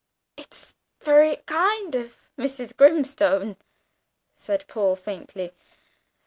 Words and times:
"It's 0.35 0.73
very 1.03 1.35
kind 1.45 1.93
of 1.93 2.27
Mrs. 2.35 2.75
Grimstone," 2.75 3.55
said 4.35 4.65
Paul 4.67 4.95
faintly. 4.95 5.51